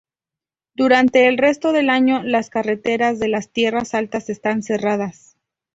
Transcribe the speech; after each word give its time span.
Durante 0.73 1.27
el 1.27 1.37
resto 1.37 1.73
del 1.73 1.91
año 1.91 2.23
las 2.23 2.49
carreteras 2.49 3.19
de 3.19 3.27
las 3.27 3.51
Tierras 3.51 3.93
Altas 3.93 4.31
están 4.31 4.63
cerradas. 4.63 5.37